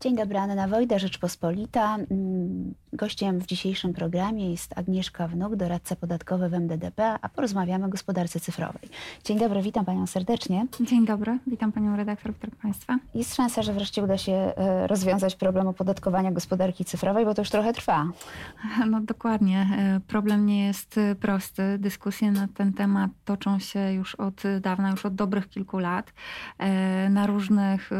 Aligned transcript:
Dzień 0.00 0.16
dobry, 0.16 0.38
Anna 0.38 0.68
Wojda, 0.68 0.98
Rzeczpospolita. 0.98 1.96
Mm, 1.96 2.74
gościem 2.92 3.40
w 3.40 3.46
dzisiejszym 3.46 3.92
programie 3.92 4.50
jest 4.50 4.78
Agnieszka 4.78 5.28
Wnuk, 5.28 5.56
doradca 5.56 5.96
podatkowy 5.96 6.48
w 6.48 6.54
MDDP, 6.54 7.18
a 7.22 7.28
porozmawiamy 7.28 7.84
o 7.84 7.88
gospodarce 7.88 8.40
cyfrowej. 8.40 8.88
Dzień 9.24 9.38
dobry, 9.38 9.62
witam 9.62 9.84
Panią 9.84 10.06
serdecznie. 10.06 10.66
Dzień 10.80 11.06
dobry, 11.06 11.38
witam 11.46 11.72
Panią 11.72 11.96
redaktor, 11.96 12.32
witam 12.34 12.50
Państwa. 12.62 12.98
Jest 13.14 13.34
szansa, 13.34 13.62
że 13.62 13.72
wreszcie 13.72 14.02
uda 14.02 14.18
się 14.18 14.32
e, 14.32 14.86
rozwiązać 14.86 15.36
problem 15.36 15.66
opodatkowania 15.66 16.32
gospodarki 16.32 16.84
cyfrowej, 16.84 17.24
bo 17.24 17.34
to 17.34 17.42
już 17.42 17.50
trochę 17.50 17.72
trwa. 17.72 18.06
No 18.90 19.00
dokładnie. 19.00 19.66
E, 19.78 20.00
problem 20.00 20.46
nie 20.46 20.66
jest 20.66 20.98
e, 20.98 21.14
prosty. 21.14 21.78
Dyskusje 21.78 22.32
na 22.32 22.48
ten 22.54 22.72
temat 22.72 23.10
toczą 23.24 23.58
się 23.58 23.92
już 23.92 24.14
od 24.14 24.42
dawna, 24.60 24.90
już 24.90 25.06
od 25.06 25.14
dobrych 25.14 25.48
kilku 25.48 25.78
lat 25.78 26.12
na 27.10 27.26
różnych 27.26 27.90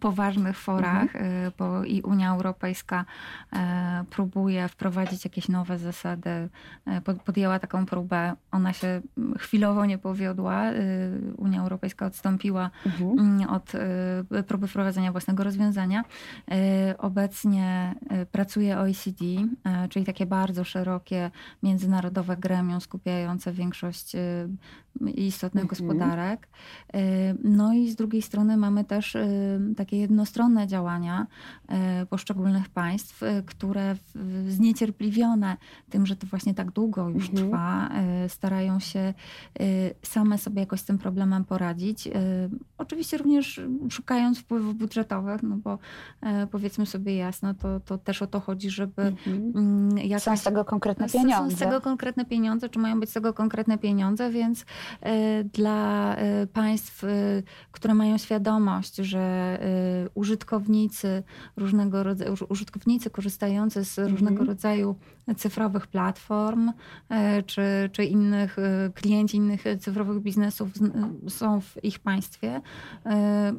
poważnych 0.00 0.58
forach. 0.58 1.16
Mhm 1.16 1.43
bo 1.58 1.84
i 1.84 2.02
Unia 2.02 2.30
Europejska 2.30 3.04
e, 3.52 4.04
próbuje 4.10 4.68
wprowadzić 4.68 5.24
jakieś 5.24 5.48
nowe 5.48 5.78
zasady. 5.78 6.48
E, 6.86 7.00
podjęła 7.00 7.58
taką 7.58 7.86
próbę. 7.86 8.34
Ona 8.52 8.72
się 8.72 9.00
chwilowo 9.38 9.86
nie 9.86 9.98
powiodła. 9.98 10.64
E, 10.64 10.74
Unia 11.36 11.62
Europejska 11.62 12.06
odstąpiła 12.06 12.70
mhm. 12.86 13.18
Mm, 13.18 13.50
od 13.50 13.72
próby 14.46 14.68
wprowadzenia 14.68 15.12
własnego 15.12 15.44
rozwiązania. 15.44 16.04
Obecnie 16.98 17.94
pracuje 18.32 18.78
OECD, 18.78 19.24
czyli 19.90 20.04
takie 20.04 20.26
bardzo 20.26 20.64
szerokie 20.64 21.30
międzynarodowe 21.62 22.36
gremium 22.36 22.80
skupiające 22.80 23.52
większość 23.52 24.16
istotnych 25.14 25.64
mhm. 25.64 25.68
gospodarek. 25.68 26.48
No 27.44 27.74
i 27.74 27.90
z 27.90 27.96
drugiej 27.96 28.22
strony 28.22 28.56
mamy 28.56 28.84
też 28.84 29.16
takie 29.76 29.98
jednostronne 29.98 30.66
działania 30.66 31.26
E, 31.68 32.06
poszczególnych 32.06 32.68
państw, 32.68 33.22
e, 33.22 33.42
które 33.42 33.96
zniecierpliwione 34.48 35.56
tym, 35.90 36.06
że 36.06 36.16
to 36.16 36.26
właśnie 36.26 36.54
tak 36.54 36.70
długo 36.70 37.08
już 37.08 37.28
mhm. 37.28 37.48
trwa, 37.48 37.88
e, 37.88 38.28
starają 38.28 38.78
się 38.78 39.14
same 40.02 40.38
sobie 40.38 40.60
jakoś 40.60 40.80
z 40.80 40.84
tym 40.84 40.98
problemem 40.98 41.44
poradzić. 41.44 42.08
Oczywiście 42.78 43.18
również 43.18 43.60
szukając 43.90 44.38
wpływów 44.38 44.76
budżetowych, 44.76 45.42
no 45.42 45.56
bo 45.56 45.78
powiedzmy 46.50 46.86
sobie 46.86 47.16
jasno, 47.16 47.54
to, 47.54 47.80
to 47.80 47.98
też 47.98 48.22
o 48.22 48.26
to 48.26 48.40
chodzi, 48.40 48.70
żeby 48.70 49.02
mhm. 49.02 49.52
Mm, 49.56 49.98
jakaś, 49.98 50.22
Są 50.22 50.36
z 50.36 50.42
tego 50.42 50.64
konkretne 50.64 51.08
pieniądze. 51.08 51.50
Są 51.50 51.56
z 51.56 51.58
tego 51.58 51.80
konkretne 51.80 52.24
pieniądze, 52.24 52.68
czy 52.68 52.78
mają 52.78 53.00
być 53.00 53.10
z 53.10 53.12
tego 53.12 53.32
konkretne 53.32 53.78
pieniądze, 53.78 54.30
więc 54.30 54.64
dla 55.52 56.16
państw, 56.52 57.04
które 57.72 57.94
mają 57.94 58.18
świadomość, 58.18 58.96
że 58.96 59.58
użytkownicy 60.14 61.22
różnego 61.56 62.02
rodzaju, 62.02 62.34
użytkownicy 62.48 63.10
korzystający 63.10 63.84
z 63.84 63.98
różnego 63.98 64.40
mhm. 64.40 64.48
rodzaju 64.48 64.96
cyfrowych 65.36 65.86
platform 65.86 66.72
e, 67.08 67.42
czy, 67.42 67.62
czy 67.92 68.04
innych 68.04 68.58
e, 68.58 68.90
klienci 68.94 69.36
innych 69.36 69.64
cyfrowych 69.80 70.20
biznesów 70.20 70.68
są 71.28 71.60
w 71.60 71.84
ich 71.84 71.98
państwie 71.98 72.60
e, 73.06 73.54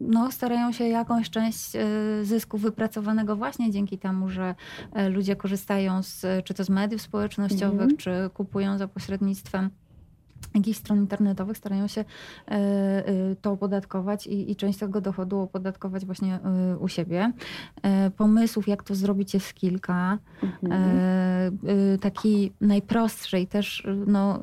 no, 0.00 0.32
starają 0.32 0.72
się 0.72 0.84
jakąś 0.88 1.30
część 1.30 1.72
zysku 2.22 2.58
wypracowanego 2.58 3.36
właśnie 3.36 3.70
dzięki 3.70 3.98
temu, 3.98 4.28
że 4.28 4.54
ludzie 5.10 5.36
korzystają 5.36 6.02
z, 6.02 6.26
czy 6.44 6.54
to 6.54 6.64
z 6.64 6.70
mediów 6.70 7.02
społecznościowych, 7.02 7.80
mm 7.80 7.96
czy 7.96 8.30
kupują 8.34 8.78
za 8.78 8.88
pośrednictwem 8.88 9.70
jakichś 10.54 10.78
stron 10.78 10.98
internetowych 10.98 11.56
starają 11.56 11.86
się 11.86 12.00
e, 12.00 12.54
e, 12.54 13.36
to 13.42 13.52
opodatkować 13.52 14.26
i, 14.26 14.50
i 14.50 14.56
część 14.56 14.78
tego 14.78 15.00
dochodu 15.00 15.38
opodatkować 15.40 16.06
właśnie 16.06 16.34
e, 16.34 16.78
u 16.78 16.88
siebie. 16.88 17.32
Pomysłów, 18.16 18.68
jak 18.68 18.82
to 18.82 18.94
zrobić 18.94 19.34
jest 19.34 19.54
kilka. 19.54 20.18
Mhm. 20.42 21.58
Taki 22.00 22.52
najprostszy 22.60 23.40
i 23.40 23.46
też 23.46 23.86
no, 24.06 24.40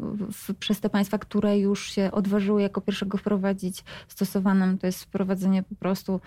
przez 0.60 0.80
te 0.80 0.90
państwa, 0.90 1.18
które 1.18 1.59
już 1.59 1.92
się 1.92 2.12
odważyły 2.12 2.62
jako 2.62 2.81
pierwszego 2.81 3.18
wprowadzić 3.18 3.84
stosowanym, 4.08 4.78
to 4.78 4.88
jest 4.88 5.03
wprowadzenie 5.03 5.64
po 5.64 5.75
prostu 5.75 6.19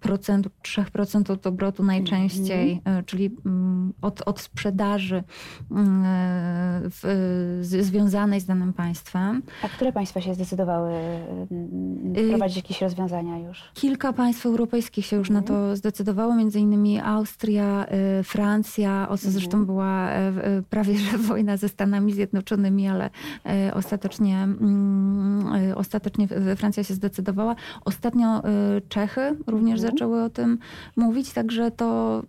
procentu, 0.00 0.50
3% 0.62 1.32
od 1.32 1.46
obrotu 1.46 1.82
najczęściej, 1.82 2.80
mm. 2.84 3.04
czyli 3.04 3.36
mm, 3.46 3.92
od, 4.02 4.22
od 4.22 4.40
sprzedaży 4.40 5.24
mm, 5.70 6.02
w, 6.90 7.00
z, 7.62 7.86
związanej 7.86 8.40
z 8.40 8.44
danym 8.46 8.72
państwem. 8.72 9.42
A 9.62 9.68
które 9.68 9.92
państwa 9.92 10.20
się 10.20 10.34
zdecydowały 10.34 10.92
y, 12.16 12.26
wprowadzić 12.26 12.56
jakieś 12.56 12.80
rozwiązania 12.80 13.38
już? 13.38 13.62
Kilka 13.74 14.12
państw 14.12 14.46
europejskich 14.46 15.06
się 15.06 15.16
już 15.16 15.30
mm. 15.30 15.42
na 15.42 15.48
to 15.48 15.54
mhm. 15.54 15.76
zdecydowało, 15.76 16.34
między 16.34 16.60
innymi 16.60 17.00
Austria, 17.00 17.86
y, 18.20 18.22
Francja, 18.24 19.08
o 19.08 19.18
co 19.18 19.24
mm. 19.24 19.32
zresztą 19.32 19.66
była 19.66 20.08
prawie 20.70 20.98
że 20.98 21.18
wojna 21.28 21.56
ze 21.56 21.68
Stanami 21.68 22.12
Zjednoczonymi, 22.12 22.88
ale 22.88 23.10
ostatecznie, 23.74 24.48
ostatecznie 25.76 26.28
Francja 26.56 26.84
się 26.84 26.94
zdecydowała. 26.94 27.56
Ostatnio 27.84 28.42
Czechy 28.88 29.36
również 29.46 29.59
również 29.60 29.80
mhm. 29.80 29.92
zaczęły 29.92 30.22
o 30.22 30.30
tym 30.30 30.58
mówić, 30.96 31.32
także 31.32 31.70
to 31.70 32.22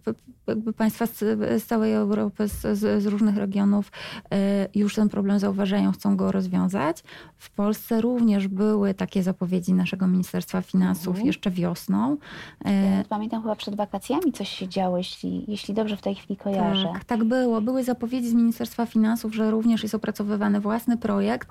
jakby 0.47 0.73
państwa 0.73 1.05
z, 1.05 1.19
z 1.63 1.65
całej 1.65 1.93
Europy, 1.93 2.47
z, 2.47 2.79
z, 2.79 3.05
różnych 3.05 3.37
regionów 3.37 3.91
e, 4.31 4.67
już 4.75 4.95
ten 4.95 5.09
problem 5.09 5.39
zauważają, 5.39 5.91
chcą 5.91 6.17
go 6.17 6.31
rozwiązać. 6.31 7.03
W 7.37 7.49
Polsce 7.49 8.01
również 8.01 8.47
były 8.47 8.93
takie 8.93 9.23
zapowiedzi 9.23 9.73
naszego 9.73 10.07
Ministerstwa 10.07 10.61
Finansów 10.61 11.07
mhm. 11.07 11.27
jeszcze 11.27 11.51
wiosną. 11.51 12.17
E, 12.65 13.03
pamiętam 13.09 13.41
chyba 13.41 13.55
przed 13.55 13.75
wakacjami 13.75 14.31
coś 14.31 14.49
się 14.49 14.67
działo, 14.67 14.97
jeśli, 14.97 15.45
jeśli 15.47 15.73
dobrze 15.73 15.97
w 15.97 16.01
tej 16.01 16.15
chwili 16.15 16.37
kojarzę. 16.37 16.89
Tak, 16.93 17.05
tak 17.05 17.23
było. 17.23 17.61
Były 17.61 17.83
zapowiedzi 17.83 18.29
z 18.29 18.33
Ministerstwa 18.33 18.85
Finansów, 18.85 19.35
że 19.35 19.51
również 19.51 19.83
jest 19.83 19.95
opracowywany 19.95 20.59
własny 20.59 20.97
projekt. 20.97 21.49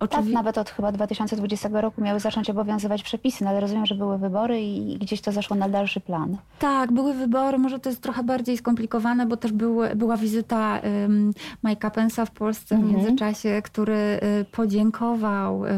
Oczywi... 0.00 0.24
Tak, 0.24 0.32
nawet 0.32 0.58
od 0.58 0.70
chyba 0.70 0.92
2020 0.92 1.68
roku 1.72 2.02
miały 2.02 2.20
zacząć 2.20 2.50
obowiązywać 2.50 3.02
przepisy, 3.02 3.44
no 3.44 3.50
ale 3.50 3.60
rozumiem, 3.60 3.86
że 3.86 3.94
były 3.94 4.18
wybory 4.18 4.62
i 4.62 4.98
gdzieś 4.98 5.20
to 5.20 5.32
zaszło 5.32 5.56
na 5.56 5.68
dalszy 5.68 6.00
plan. 6.00 6.36
Tak, 6.58 6.92
były 6.92 7.14
wybory, 7.14 7.58
może 7.58 7.78
to 7.78 7.88
jest 7.88 8.02
trochę 8.02 8.22
bardziej 8.32 8.56
skomplikowane, 8.56 9.26
bo 9.26 9.36
też 9.36 9.52
były, 9.52 9.96
była 9.96 10.16
wizyta 10.16 10.80
um, 10.80 11.32
Mike'a 11.64 11.90
Pence'a 11.90 12.26
w 12.26 12.30
Polsce 12.30 12.74
mhm. 12.74 12.92
w 12.92 12.96
międzyczasie, 12.96 13.62
który 13.64 14.20
y, 14.40 14.44
podziękował 14.44 15.64
y, 15.66 15.68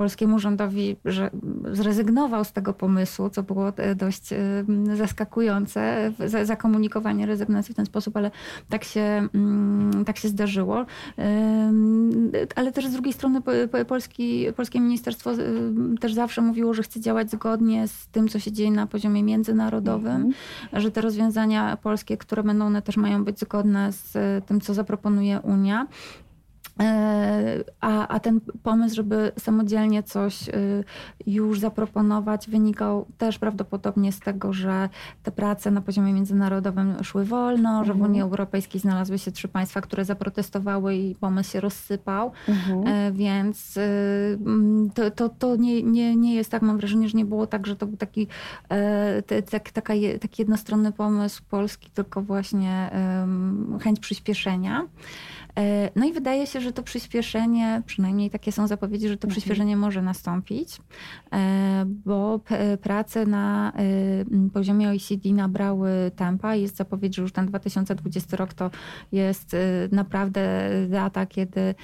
polskiemu 0.00 0.38
rządowi, 0.38 0.96
że 1.04 1.30
zrezygnował 1.72 2.44
z 2.44 2.52
tego 2.52 2.72
pomysłu, 2.72 3.30
co 3.30 3.42
było 3.42 3.68
e, 3.68 3.94
dość 3.94 4.32
e, 4.32 4.38
zaskakujące, 4.96 6.12
zakomunikowanie 6.44 7.26
rezygnacji 7.26 7.74
w 7.74 7.76
ten 7.76 7.86
sposób, 7.86 8.16
ale 8.16 8.30
tak 8.68 8.84
się, 8.84 9.28
mm, 9.34 10.04
tak 10.04 10.18
się 10.18 10.28
zdarzyło. 10.28 10.86
Ale 12.56 12.72
też 12.72 12.86
z 12.86 12.92
drugiej 12.92 13.12
strony 13.12 13.42
Polski, 13.88 14.46
polskie 14.56 14.80
ministerstwo 14.80 15.30
też 16.00 16.14
zawsze 16.14 16.42
mówiło, 16.42 16.74
że 16.74 16.82
chce 16.82 17.00
działać 17.00 17.30
zgodnie 17.30 17.88
z 17.88 18.06
tym, 18.06 18.28
co 18.28 18.38
się 18.38 18.52
dzieje 18.52 18.70
na 18.70 18.86
poziomie 18.86 19.22
międzynarodowym, 19.22 20.16
mhm. 20.16 20.34
że 20.72 20.90
te 20.90 21.00
rozwiązania 21.00 21.76
polskie, 21.76 22.16
które 22.16 22.42
będą, 22.42 22.66
one 22.66 22.82
też 22.82 22.96
mają 22.96 23.24
być 23.24 23.40
zgodne 23.40 23.92
z 23.92 24.12
tym, 24.46 24.60
co 24.60 24.74
zaproponuje 24.74 25.40
Unia. 25.40 25.86
E, 26.80 27.64
a, 27.80 28.08
a 28.08 28.20
ten 28.20 28.40
pomysł, 28.62 28.96
żeby 28.96 29.32
samodzielnie 29.38 30.02
coś 30.02 30.48
y, 30.48 30.84
już 31.26 31.60
zaproponować, 31.60 32.50
wynikał 32.50 33.06
też 33.18 33.38
prawdopodobnie 33.38 34.12
z 34.12 34.20
tego, 34.20 34.52
że 34.52 34.88
te 35.22 35.30
prace 35.30 35.70
na 35.70 35.80
poziomie 35.80 36.12
międzynarodowym 36.12 37.04
szły 37.04 37.24
wolno, 37.24 37.84
że 37.84 37.92
w 37.92 37.96
mhm. 37.96 38.10
Unii 38.10 38.22
Europejskiej 38.22 38.80
znalazły 38.80 39.18
się 39.18 39.32
trzy 39.32 39.48
państwa, 39.48 39.80
które 39.80 40.04
zaprotestowały 40.04 40.94
i 40.94 41.14
pomysł 41.14 41.52
się 41.52 41.60
rozsypał. 41.60 42.32
Mhm. 42.48 42.86
E, 42.86 43.12
więc 43.12 43.76
y, 43.76 43.80
mm, 44.46 44.90
to, 44.90 45.10
to, 45.10 45.28
to 45.28 45.56
nie, 45.56 45.82
nie, 45.82 46.16
nie 46.16 46.34
jest 46.34 46.50
tak, 46.50 46.62
mam 46.62 46.76
wrażenie, 46.76 47.08
że 47.08 47.18
nie 47.18 47.24
było 47.24 47.46
tak, 47.46 47.66
że 47.66 47.76
to 47.76 47.86
był 47.86 47.96
taki, 47.96 48.26
e, 48.68 49.42
tak, 49.50 49.70
taka, 49.70 49.94
taki 50.20 50.42
jednostronny 50.42 50.92
pomysł 50.92 51.42
polski, 51.50 51.90
tylko 51.90 52.22
właśnie 52.22 52.90
chęć 53.80 54.00
przyspieszenia. 54.00 54.86
E, 55.58 55.90
no 55.96 56.06
i 56.06 56.12
wydaje 56.12 56.46
się, 56.46 56.60
że 56.60 56.72
to 56.72 56.82
przyspieszenie, 56.82 57.82
przynajmniej 57.86 58.30
takie 58.30 58.52
są 58.52 58.66
zapowiedzi, 58.66 59.08
że 59.08 59.16
to 59.16 59.26
mhm. 59.26 59.30
przyspieszenie 59.30 59.76
może 59.76 60.02
nastąpić, 60.02 60.80
e, 61.32 61.84
bo 61.86 62.40
prace 62.82 63.26
na 63.26 63.72
e, 63.72 64.50
poziomie 64.52 64.88
OECD 64.88 65.28
nabrały 65.32 65.90
tempa. 66.16 66.54
Jest 66.54 66.76
zapowiedź, 66.76 67.16
że 67.16 67.22
już 67.22 67.32
ten 67.32 67.46
2020 67.46 68.36
rok 68.36 68.54
to 68.54 68.70
jest 69.12 69.56
naprawdę 69.92 70.70
data, 70.88 71.26
kiedy 71.26 71.74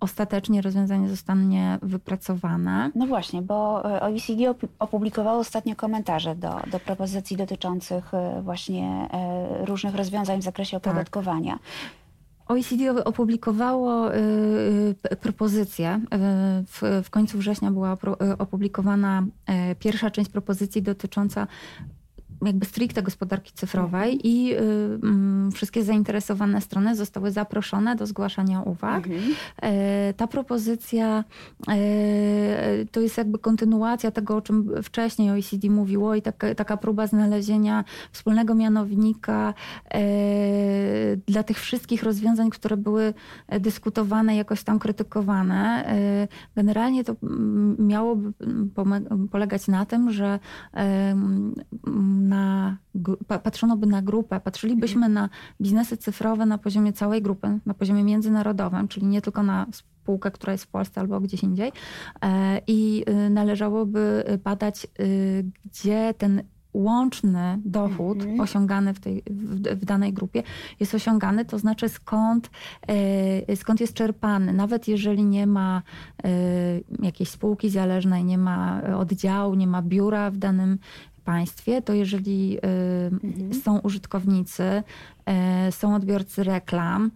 ostatecznie 0.00 0.62
rozwiązanie 0.62 1.08
zostanie 1.08 1.78
wypracowane. 1.82 2.90
No 2.94 3.06
właśnie, 3.06 3.42
bo 3.42 3.82
OECD 3.82 4.54
opublikowało 4.78 5.38
ostatnio 5.38 5.76
komentarze 5.76 6.34
do, 6.34 6.60
do 6.70 6.80
propozycji 6.80 7.36
dotyczących 7.36 8.12
właśnie 8.42 9.08
różnych 9.64 9.94
rozwiązań 9.94 10.40
w 10.40 10.44
zakresie 10.44 10.76
opodatkowania. 10.76 11.52
Tak. 11.52 12.01
OECD 12.52 13.04
opublikowało 13.04 14.10
propozycję. 15.20 16.00
W, 16.66 17.02
w 17.04 17.10
końcu 17.10 17.38
września 17.38 17.70
była 17.70 17.96
opublikowana 18.38 19.26
pierwsza 19.78 20.10
część 20.10 20.30
propozycji 20.30 20.82
dotycząca 20.82 21.46
jakby 22.46 22.66
stricte 22.66 23.02
gospodarki 23.02 23.52
cyfrowej 23.52 24.12
mhm. 24.12 24.20
i 24.24 24.54
y, 25.48 25.52
wszystkie 25.52 25.84
zainteresowane 25.84 26.60
strony 26.60 26.96
zostały 26.96 27.30
zaproszone 27.30 27.96
do 27.96 28.06
zgłaszania 28.06 28.62
uwag. 28.62 29.06
Mhm. 29.06 29.22
E, 29.62 30.14
ta 30.14 30.26
propozycja 30.26 31.24
e, 31.68 31.74
to 32.92 33.00
jest 33.00 33.18
jakby 33.18 33.38
kontynuacja 33.38 34.10
tego, 34.10 34.36
o 34.36 34.42
czym 34.42 34.70
wcześniej 34.82 35.30
OECD 35.30 35.70
mówiło 35.70 36.14
i 36.14 36.22
taka, 36.22 36.54
taka 36.54 36.76
próba 36.76 37.06
znalezienia 37.06 37.84
wspólnego 38.12 38.54
mianownika 38.54 39.54
e, 39.94 40.00
dla 41.26 41.42
tych 41.42 41.58
wszystkich 41.58 42.02
rozwiązań, 42.02 42.50
które 42.50 42.76
były 42.76 43.14
dyskutowane, 43.60 44.36
jakoś 44.36 44.62
tam 44.62 44.78
krytykowane. 44.78 45.84
Generalnie 46.56 47.04
to 47.04 47.16
miałoby 47.78 48.32
polegać 49.30 49.68
na 49.68 49.86
tym, 49.86 50.10
że 50.10 50.38
patrzono 53.42 53.76
by 53.76 53.86
na 53.86 54.02
grupę, 54.02 54.40
patrzylibyśmy 54.40 55.06
mhm. 55.06 55.12
na 55.12 55.28
biznesy 55.60 55.96
cyfrowe 55.96 56.46
na 56.46 56.58
poziomie 56.58 56.92
całej 56.92 57.22
grupy, 57.22 57.58
na 57.66 57.74
poziomie 57.74 58.04
międzynarodowym, 58.04 58.88
czyli 58.88 59.06
nie 59.06 59.22
tylko 59.22 59.42
na 59.42 59.66
spółkę, 59.72 60.30
która 60.30 60.52
jest 60.52 60.64
w 60.64 60.68
Polsce 60.68 61.00
albo 61.00 61.20
gdzieś 61.20 61.42
indziej. 61.42 61.72
E, 62.22 62.60
I 62.66 63.04
y, 63.08 63.30
należałoby 63.30 64.24
badać, 64.44 64.86
y, 65.00 65.44
gdzie 65.64 66.14
ten 66.18 66.42
łączny 66.74 67.58
dochód 67.64 68.18
mhm. 68.18 68.40
osiągany 68.40 68.94
w, 68.94 69.00
tej, 69.00 69.22
w, 69.30 69.62
w, 69.62 69.84
danej 69.84 70.12
grupie 70.12 70.42
jest 70.80 70.94
osiągany, 70.94 71.44
to 71.44 71.58
znaczy 71.58 71.88
skąd, 71.88 72.50
e, 73.48 73.56
skąd 73.56 73.80
jest 73.80 73.94
czerpany. 73.94 74.52
Nawet 74.52 74.88
jeżeli 74.88 75.24
nie 75.24 75.46
ma 75.46 75.82
e, 76.24 76.30
jakiejś 77.02 77.30
spółki 77.30 77.70
zależnej, 77.70 78.24
nie 78.24 78.38
ma 78.38 78.82
oddziału, 78.96 79.54
nie 79.54 79.66
ma 79.66 79.82
biura 79.82 80.30
w 80.30 80.36
danym 80.36 80.78
państwie, 81.24 81.82
to 81.82 81.92
jeżeli 81.92 82.58
mhm. 83.22 83.54
są 83.54 83.78
użytkownicy, 83.78 84.82
e, 85.26 85.72
są 85.72 85.94
odbiorcy 85.94 86.44
reklam, 86.44 87.10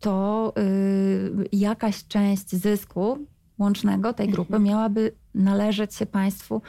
to 0.00 0.52
y, 0.58 1.48
jakaś 1.52 2.04
część 2.06 2.50
zysku 2.50 3.18
łącznego 3.58 4.12
tej 4.12 4.28
grupy 4.28 4.54
mhm. 4.54 4.62
miałaby 4.62 5.12
należeć 5.34 5.94
się 5.94 6.06
państwu, 6.06 6.62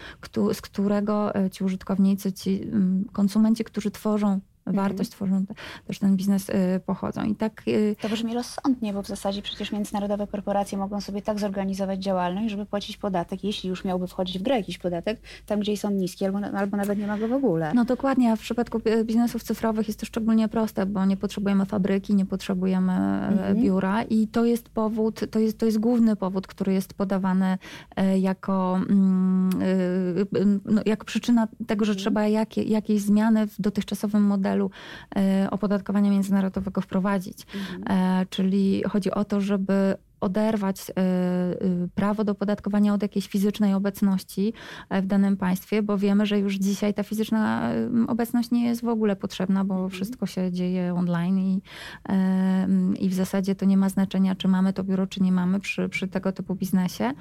z 0.54 0.62
którego 0.62 1.34
ci 1.52 1.64
użytkownicy, 1.64 2.34
ci 2.34 2.64
mm, 2.64 3.06
konsumenci, 3.12 3.64
którzy 3.64 3.92
tworzą 3.92 4.40
wartość 4.66 5.12
mhm. 5.14 5.30
tworzą 5.30 5.46
te, 5.46 5.54
też 5.88 6.00
ten 6.00 6.16
biznes 6.16 6.50
y, 6.50 6.54
pochodzą. 6.86 7.24
I 7.24 7.36
tak, 7.36 7.64
y, 7.68 7.96
to 8.02 8.10
brzmi 8.10 8.34
rozsądnie, 8.34 8.94
bo 8.94 9.02
w 9.02 9.08
zasadzie 9.08 9.42
przecież 9.42 9.72
międzynarodowe 9.72 10.28
korporacje 10.28 10.78
mogą 10.78 11.02
sobie 11.02 11.22
tak 11.22 11.40
zorganizować 11.40 12.04
działalność, 12.04 12.50
żeby 12.50 12.66
płacić 12.66 12.98
podatek, 12.98 13.44
jeśli 13.44 13.70
już 13.70 13.86
miałby 13.86 14.08
wchodzić 14.08 14.40
w 14.40 14.42
grę 14.42 14.58
jakiś 14.58 14.78
podatek, 14.78 15.22
tam 15.46 15.60
gdzie 15.60 15.78
są 15.78 15.92
niskie 15.92 16.26
albo, 16.26 16.40
albo 16.40 16.78
nawet 16.78 17.00
nie 17.00 17.08
ma 17.08 17.18
go 17.18 17.28
w 17.28 17.34
ogóle. 17.34 17.72
No 17.76 17.86
dokładnie, 17.86 18.32
a 18.32 18.36
w 18.36 18.40
przypadku 18.40 18.80
biznesów 19.04 19.44
cyfrowych 19.44 19.88
jest 19.88 20.00
to 20.00 20.06
szczególnie 20.06 20.48
proste, 20.48 20.86
bo 20.86 21.06
nie 21.06 21.18
potrzebujemy 21.18 21.66
fabryki, 21.66 22.16
nie 22.16 22.26
potrzebujemy 22.26 22.94
e, 22.94 23.28
mhm. 23.28 23.62
biura 23.62 24.04
i 24.04 24.28
to 24.28 24.46
jest 24.46 24.70
powód, 24.70 25.22
to 25.32 25.40
jest, 25.40 25.58
to 25.58 25.66
jest 25.66 25.80
główny 25.80 26.16
powód, 26.16 26.48
który 26.48 26.74
jest 26.74 26.94
podawany 26.94 27.58
e, 27.96 28.20
jako, 28.20 28.76
mm, 28.90 29.50
e, 29.62 30.46
no, 30.66 30.82
jako 30.86 31.06
przyczyna 31.06 31.48
tego, 31.68 31.86
że 31.86 31.92
mhm. 31.92 32.02
trzeba 32.04 32.28
jakie, 32.28 32.64
jakieś 32.64 33.02
zmiany 33.02 33.48
w 33.48 33.62
dotychczasowym 33.62 34.24
modelu 34.24 34.53
celu 34.54 34.70
e, 35.16 35.48
opodatkowania 35.52 36.12
międzynarodowego 36.12 36.82
wprowadzić. 36.82 37.46
Mhm. 37.56 37.84
E, 38.22 38.26
czyli 38.30 38.84
chodzi 38.90 39.12
o 39.12 39.26
to, 39.26 39.42
żeby 39.42 39.96
oderwać 40.24 40.90
e, 40.90 40.94
y, 40.94 41.90
prawo 41.96 42.24
do 42.24 42.36
podatkowania 42.36 42.94
od 42.94 43.02
jakiejś 43.02 43.28
fizycznej 43.28 43.74
obecności 43.74 44.54
e, 44.90 45.02
w 45.02 45.06
danym 45.06 45.38
państwie, 45.38 45.82
bo 45.82 45.98
wiemy, 45.98 46.26
że 46.26 46.40
już 46.40 46.56
dzisiaj 46.56 46.94
ta 46.94 47.04
fizyczna 47.04 47.70
obecność 48.08 48.52
nie 48.52 48.66
jest 48.66 48.82
w 48.82 48.88
ogóle 48.88 49.16
potrzebna, 49.16 49.66
bo 49.66 49.74
mhm. 49.74 49.92
wszystko 49.92 50.26
się 50.26 50.52
dzieje 50.52 50.94
online 50.96 51.40
i, 51.40 51.62
i 53.00 53.10
w 53.10 53.14
zasadzie 53.14 53.56
to 53.56 53.66
nie 53.66 53.78
ma 53.78 53.90
znaczenia, 53.90 54.36
czy 54.36 54.48
mamy 54.48 54.74
to 54.74 54.84
biuro, 54.84 55.08
czy 55.08 55.24
nie 55.24 55.32
mamy 55.32 55.60
przy, 55.60 55.90
przy 55.90 56.08
tego 56.08 56.32
typu 56.32 56.56
biznesie. 56.56 57.12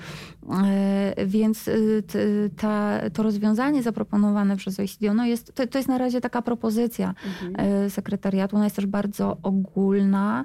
E, 0.65 1.27
więc 1.27 1.71
ta, 2.57 3.01
to 3.13 3.23
rozwiązanie 3.23 3.83
zaproponowane 3.83 4.57
przez 4.57 4.79
OECD, 4.79 5.11
ono 5.11 5.27
jest, 5.27 5.55
to, 5.55 5.67
to 5.67 5.79
jest 5.79 5.89
na 5.89 5.99
razie 5.99 6.21
taka 6.21 6.43
propozycja 6.43 7.15
mhm. 7.43 7.91
sekretariatu, 7.91 8.57
ona 8.57 8.65
jest 8.65 8.77
też 8.77 8.87
bardzo 8.87 9.37
ogólna 9.43 10.45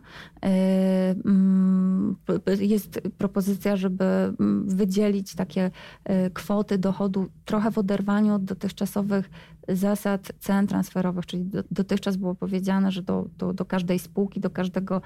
jest 2.60 3.02
propozycja, 3.18 3.76
żeby 3.76 4.04
mm, 4.04 4.70
wydzielić 4.70 5.36
takie 5.36 5.72
y, 6.10 6.32
kwoty 6.34 6.78
dochodu 6.78 7.28
trochę 7.46 7.72
w 7.72 7.78
oderwaniu 7.78 8.34
od 8.34 8.44
dotychczasowych 8.44 9.30
zasad 9.68 10.31
cen 10.40 10.68
transferowych, 10.68 11.25
czyli 11.25 11.46
do, 11.46 11.64
dotychczas 11.72 12.18
było 12.18 12.36
powiedziane, 12.36 12.92
że 12.92 13.02
do, 13.02 13.25
do, 13.38 13.54
do 13.54 13.66
każdej 13.66 14.00
spółki, 14.00 14.40
do 14.40 14.50
każdego 14.50 15.02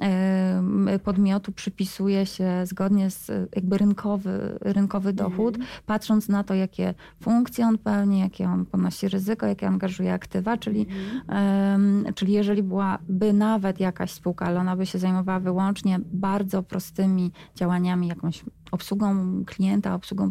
e, 0.00 0.98
podmiotu 1.04 1.52
przypisuje 1.52 2.26
się 2.26 2.66
zgodnie 2.66 3.10
z 3.10 3.30
jakby 3.54 3.78
rynkowy, 3.78 4.58
rynkowy 4.60 5.12
dochód, 5.12 5.56
mm. 5.56 5.68
patrząc 5.86 6.28
na 6.28 6.44
to, 6.44 6.54
jakie 6.54 6.94
funkcje 7.20 7.66
on 7.66 7.78
pełni, 7.78 8.20
jakie 8.20 8.48
on 8.48 8.66
ponosi 8.66 9.08
ryzyko, 9.08 9.46
jakie 9.46 9.68
angażuje 9.68 10.12
aktywa, 10.12 10.56
czyli, 10.56 10.86
mm. 11.28 12.06
e, 12.06 12.12
czyli 12.12 12.32
jeżeli 12.32 12.62
byłaby 12.62 13.32
nawet 13.32 13.80
jakaś 13.80 14.10
spółka, 14.10 14.46
ale 14.46 14.60
ona 14.60 14.76
by 14.76 14.86
się 14.86 14.98
zajmowała 14.98 15.40
wyłącznie 15.40 16.00
bardzo 16.12 16.62
prostymi 16.62 17.32
działaniami, 17.54 18.08
jakąś 18.08 18.44
obsługą 18.70 19.44
klienta, 19.44 19.94
obsługą 19.94 20.30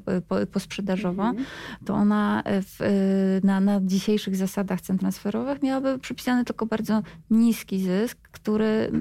posprzedażową, 0.52 1.24
mm. 1.24 1.46
to 1.86 1.94
ona 1.94 2.44
w, 2.46 3.40
na, 3.44 3.60
na 3.60 3.82
dzisiejszych 3.82 4.36
zasadach 4.36 4.82
cen 4.82 4.98
transferowych 4.98 5.64
miałaby 5.64 6.00
przypisany 6.00 6.46
tylko 6.46 6.66
bardzo 6.66 7.02
niski 7.30 7.80
zysk, 7.80 8.18
który 8.32 8.92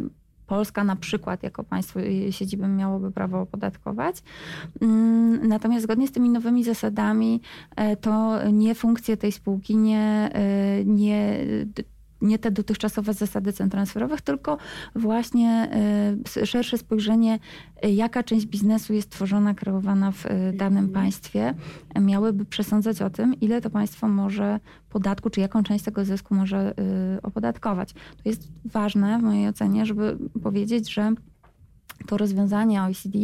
Polska 0.47 0.85
na 0.85 0.97
przykład 0.97 1.43
jako 1.43 1.65
państwo 1.65 2.01
siedzibę 2.31 2.69
miałoby 2.69 3.13
prawo 3.13 3.41
opodatkować. 3.41 4.17
Mm, 4.81 5.49
natomiast 5.49 5.85
zgodnie 5.85 6.09
z 6.09 6.13
tymi 6.13 6.31
nowymi 6.31 6.65
zasadami 6.65 7.41
e, 7.77 7.97
to 7.97 8.39
nie 8.53 8.75
funkcje 8.75 9.17
tej 9.17 9.33
spółki, 9.33 9.77
nie, 9.77 10.31
e, 10.33 10.85
nie 10.85 11.39
nie 12.25 12.39
te 12.39 12.51
dotychczasowe 12.51 13.13
zasady 13.13 13.53
cen 13.53 13.71
transferowych, 13.71 14.21
tylko 14.21 14.59
właśnie 14.97 15.69
e, 16.37 16.47
szersze 16.47 16.79
spojrzenie, 16.79 17.39
e, 17.83 17.91
jaka 17.91 18.23
część 18.23 18.47
biznesu 18.47 18.93
jest 18.95 19.11
tworzona, 19.11 19.55
kreowana 19.55 20.13
w 20.13 20.27
e, 20.27 20.53
danym 20.53 20.89
państwie, 20.89 21.55
miałyby 22.01 22.45
przesądzać 22.45 23.03
o 23.03 23.11
tym, 23.11 23.41
ile 23.41 23.61
to 23.61 23.71
państwo 23.71 24.09
może 24.09 24.61
podatku, 24.91 25.31
czy 25.31 25.41
jaką 25.41 25.63
część 25.63 25.85
tego 25.85 26.05
zysku 26.05 26.35
może 26.35 26.75
opodatkować. 27.23 27.93
To 27.93 28.29
jest 28.29 28.49
ważne 28.65 29.19
w 29.19 29.23
mojej 29.23 29.49
ocenie, 29.49 29.87
żeby 29.87 30.19
powiedzieć, 30.43 30.93
że 30.93 31.13
to 32.07 32.17
rozwiązanie 32.17 32.83
OECD 32.83 33.19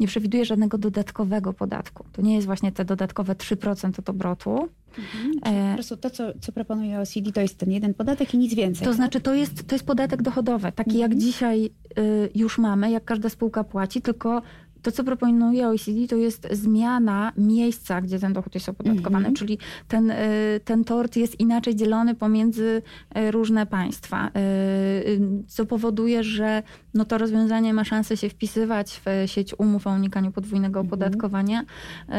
nie 0.00 0.06
przewiduje 0.06 0.44
żadnego 0.44 0.78
dodatkowego 0.78 1.52
podatku. 1.52 2.04
To 2.12 2.22
nie 2.22 2.34
jest 2.34 2.46
właśnie 2.46 2.72
te 2.72 2.84
dodatkowe 2.84 3.34
3% 3.34 3.98
od 3.98 4.08
obrotu. 4.08 4.68
Mhm. 4.98 5.68
Po 5.70 5.74
prostu 5.74 5.96
to, 5.96 6.10
co, 6.10 6.32
co 6.40 6.52
proponuje 6.52 6.98
OECD, 6.98 7.32
to 7.32 7.40
jest 7.40 7.58
ten 7.58 7.70
jeden 7.70 7.94
podatek 7.94 8.34
i 8.34 8.38
nic 8.38 8.54
więcej. 8.54 8.84
To 8.84 8.90
tak? 8.90 8.96
znaczy, 8.96 9.20
to 9.20 9.34
jest, 9.34 9.66
to 9.66 9.74
jest 9.74 9.86
podatek 9.86 10.22
dochodowy, 10.22 10.72
taki 10.72 10.90
mhm. 10.90 11.10
jak 11.10 11.20
dzisiaj 11.20 11.70
y, 11.98 12.30
już 12.34 12.58
mamy, 12.58 12.90
jak 12.90 13.04
każda 13.04 13.28
spółka 13.28 13.64
płaci, 13.64 14.02
tylko 14.02 14.42
to, 14.82 14.92
co 14.92 15.04
proponuje 15.04 15.68
OECD, 15.68 16.08
to 16.08 16.16
jest 16.16 16.48
zmiana 16.52 17.32
miejsca, 17.36 18.00
gdzie 18.00 18.18
ten 18.18 18.32
dochód 18.32 18.54
jest 18.54 18.68
opodatkowany, 18.68 19.24
mm 19.24 19.34
-hmm. 19.34 19.38
czyli 19.38 19.58
ten, 19.88 20.10
y, 20.10 20.60
ten 20.64 20.84
tort 20.84 21.16
jest 21.16 21.40
inaczej 21.40 21.76
dzielony 21.76 22.14
pomiędzy 22.14 22.82
y, 23.18 23.30
różne 23.30 23.66
państwa, 23.66 24.28
y, 24.28 25.20
co 25.46 25.66
powoduje, 25.66 26.24
że 26.24 26.62
no 26.94 27.04
to 27.04 27.18
rozwiązanie 27.18 27.74
ma 27.74 27.84
szansę 27.84 28.16
się 28.16 28.28
wpisywać 28.28 29.00
w 29.04 29.30
sieć 29.30 29.54
umów 29.58 29.86
o 29.86 29.90
unikaniu 29.90 30.32
podwójnego 30.32 30.80
mhm. 30.80 30.86
opodatkowania. 30.86 31.64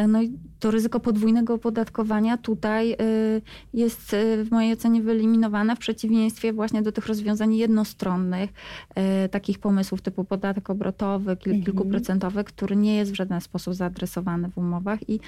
No 0.08 0.22
i 0.22 0.32
to 0.60 0.72
ryzyko 0.72 1.00
podwójnego 1.00 1.54
opodatkowania 1.54 2.38
tutaj 2.38 2.96
jest 3.74 4.16
w 4.46 4.48
mojej 4.52 4.74
ocenie 4.74 5.02
wyeliminowane 5.02 5.76
w 5.76 5.80
przeciwieństwie 5.80 6.54
właśnie 6.54 6.82
do 6.82 6.92
tych 6.92 7.08
rozwiązań 7.08 7.56
jednostronnych, 7.56 8.50
takich 9.32 9.60
pomysłów 9.60 10.02
typu 10.02 10.24
podatek 10.24 10.70
obrotowy, 10.70 11.32
mhm. 11.32 11.64
kilkuprocentowy, 11.64 12.44
który 12.50 12.76
nie 12.76 12.96
jest 12.96 13.12
w 13.12 13.16
żaden 13.16 13.42
sposób 13.42 13.74
zaadresowany 13.74 14.50
w 14.50 14.58
umowach 14.58 15.10
i 15.10 15.20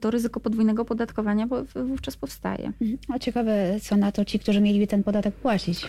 to 0.00 0.10
ryzyko 0.10 0.40
podwójnego 0.40 0.82
opodatkowania 0.82 1.46
wówczas 1.74 2.16
powstaje. 2.16 2.66
Mhm. 2.66 2.98
A 3.08 3.18
ciekawe, 3.18 3.80
co 3.82 3.96
na 3.96 4.12
to 4.12 4.24
ci, 4.24 4.38
którzy 4.38 4.60
mieliby 4.60 4.86
ten 4.86 5.02
podatek 5.02 5.34
płacić? 5.34 5.86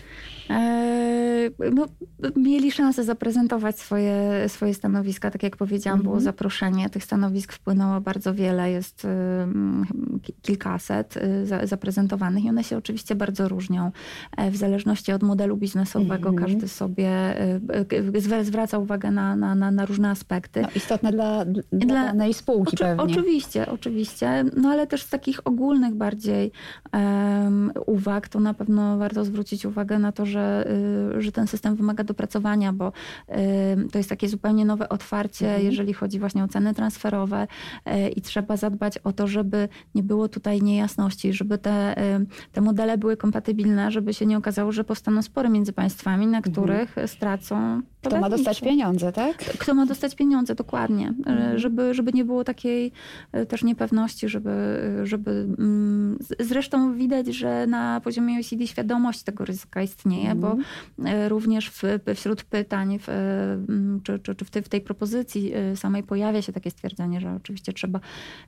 Eee, 0.49 1.51
no, 1.73 1.85
mieli 2.35 2.71
szansę 2.71 3.03
zaprezentować 3.03 3.79
swoje, 3.79 4.45
swoje 4.47 4.73
stanowiska. 4.73 5.31
Tak 5.31 5.43
jak 5.43 5.57
powiedziałam, 5.57 6.01
było 6.01 6.15
mhm. 6.15 6.23
zaproszenie. 6.23 6.89
Tych 6.89 7.03
stanowisk 7.03 7.53
wpłynęło 7.53 8.01
bardzo 8.01 8.33
wiele. 8.33 8.71
Jest 8.71 9.07
kilkaset 10.41 11.17
y, 11.63 11.67
zaprezentowanych 11.67 12.43
i 12.43 12.49
one 12.49 12.63
się 12.63 12.77
oczywiście 12.77 13.15
bardzo 13.15 13.47
różnią. 13.47 13.91
E, 14.37 14.51
w 14.51 14.55
zależności 14.55 15.11
od 15.11 15.23
modelu 15.23 15.57
biznesowego 15.57 16.29
mhm. 16.29 16.35
każdy 16.47 16.67
sobie 16.67 17.41
y, 17.93 18.37
y, 18.37 18.45
zwraca 18.45 18.77
uwagę 18.77 19.11
na, 19.11 19.35
na, 19.35 19.71
na 19.71 19.85
różne 19.85 20.09
aspekty. 20.09 20.44
No, 20.61 20.67
istotne 20.75 21.11
dla, 21.11 21.45
dla, 21.45 21.63
dla 21.71 22.05
danej 22.05 22.33
spółki 22.33 22.77
pewnie. 22.77 23.03
Oczywiście, 23.03 23.71
oczywiście. 23.71 24.45
No 24.57 24.69
ale 24.69 24.87
też 24.87 25.03
z 25.03 25.09
takich 25.09 25.47
ogólnych 25.47 25.95
bardziej 25.95 26.51
um, 26.93 27.71
uwag, 27.85 28.29
to 28.29 28.39
na 28.39 28.53
pewno 28.53 28.97
warto 28.97 29.25
zwrócić 29.25 29.65
uwagę 29.65 29.99
na 29.99 30.11
to, 30.11 30.25
że, 30.25 30.67
y, 31.17 31.21
że 31.21 31.31
ten 31.31 31.47
system 31.47 31.75
wymaga 31.75 32.03
dopracowania, 32.03 32.73
bo 32.73 32.87
y, 32.87 33.89
to 33.91 33.97
jest 33.97 34.09
takie 34.09 34.29
zupełnie 34.29 34.65
nowe 34.65 34.89
otwarcie, 34.89 35.47
mhm. 35.47 35.65
jeżeli 35.65 35.93
chodzi 35.93 36.19
właśnie 36.19 36.43
o 36.43 36.47
ceny 36.47 36.73
transferowe 36.73 37.47
y, 37.87 38.09
i 38.09 38.21
trzeba 38.21 38.57
zadbać 38.57 38.97
o 38.97 39.13
to, 39.13 39.27
żeby 39.27 39.69
nie 39.95 40.03
było 40.03 40.27
tutaj 40.27 40.61
niejasności, 40.61 41.33
żeby 41.33 41.57
te, 41.57 41.95
te 42.51 42.61
modele 42.61 42.97
były 42.97 43.17
kompatybilne, 43.17 43.91
żeby 43.91 44.13
się 44.13 44.25
nie 44.25 44.37
okazało, 44.37 44.71
że 44.71 44.83
powstaną 44.83 45.21
spory 45.21 45.49
między 45.49 45.73
państwami, 45.73 46.27
na 46.27 46.37
mhm. 46.37 46.53
których 46.53 46.89
mhm. 46.89 47.07
stracą 47.07 47.81
kto 48.09 48.19
ma 48.19 48.29
dostać 48.29 48.61
pieniądze, 48.61 49.11
tak? 49.11 49.37
Kto 49.37 49.73
ma 49.73 49.85
dostać 49.85 50.15
pieniądze, 50.15 50.55
dokładnie. 50.55 51.07
Mhm. 51.07 51.59
Żeby, 51.59 51.93
żeby 51.93 52.13
nie 52.13 52.25
było 52.25 52.43
takiej 52.43 52.91
też 53.47 53.63
niepewności, 53.63 54.29
żeby, 54.29 54.51
żeby... 55.03 55.31
Mm, 55.59 56.17
zresztą 56.39 56.93
widać, 56.93 57.27
że 57.27 57.67
na 57.67 58.01
poziomie 58.03 58.35
OECD 58.35 58.67
świadomość 58.67 59.23
tego 59.23 59.45
ryzyka 59.45 59.81
istnieje, 59.81 60.31
mhm. 60.31 60.39
bo 60.39 60.57
e, 61.09 61.29
również 61.29 61.69
w, 61.69 61.83
wśród 62.15 62.43
pytań 62.43 62.99
w, 63.01 63.07
czy, 64.03 64.19
czy, 64.19 64.35
czy 64.35 64.45
w, 64.45 64.49
tej, 64.49 64.63
w 64.63 64.69
tej 64.69 64.81
propozycji 64.81 65.53
e, 65.53 65.75
samej 65.75 66.03
pojawia 66.03 66.41
się 66.41 66.53
takie 66.53 66.71
stwierdzenie, 66.71 67.21
że 67.21 67.33
oczywiście 67.35 67.73
trzeba 67.73 67.99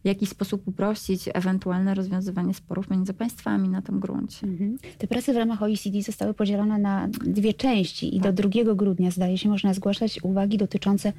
w 0.03 0.05
jakiś 0.05 0.29
sposób 0.29 0.67
uprościć 0.67 1.29
ewentualne 1.33 1.93
rozwiązywanie 1.93 2.53
sporów 2.53 2.89
między 2.89 3.13
państwami 3.13 3.69
na 3.69 3.81
tym 3.81 3.99
gruncie. 3.99 4.47
Mhm. 4.47 4.77
Te 4.97 5.07
prace 5.07 5.33
w 5.33 5.37
ramach 5.37 5.63
OECD 5.63 6.01
zostały 6.01 6.33
podzielone 6.33 6.77
na 6.77 7.07
dwie 7.07 7.53
części 7.53 8.17
i 8.17 8.21
tak. 8.21 8.33
do 8.33 8.49
2 8.49 8.75
grudnia 8.75 9.11
zdaje 9.11 9.37
się 9.37 9.46
można 9.47 9.73
zgłaszać 9.73 10.19
uwagi 10.23 10.57
dotyczące 10.57 11.13